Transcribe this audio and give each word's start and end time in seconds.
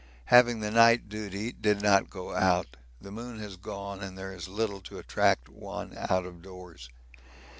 Having 0.33 0.61
the 0.61 0.71
night 0.71 1.09
duty, 1.09 1.51
did 1.51 1.83
not 1.83 2.09
go 2.09 2.33
out. 2.33 2.75
The 2.99 3.11
moon 3.11 3.37
has 3.37 3.55
gone 3.55 4.01
and 4.01 4.17
there 4.17 4.33
is 4.33 4.47
little 4.47 4.81
to 4.81 4.97
attract 4.97 5.47
one 5.47 5.93
out 5.95 6.25
of 6.25 6.41
doors. 6.41 6.89